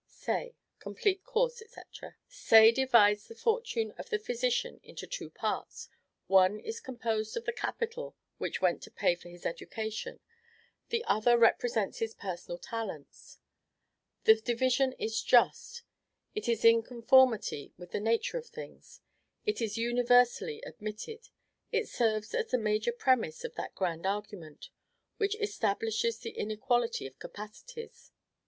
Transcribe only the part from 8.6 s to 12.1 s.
went to pay for his education, the other represents